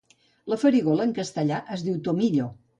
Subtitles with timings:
[0.53, 2.53] La farigola en castellà es diu tomillo.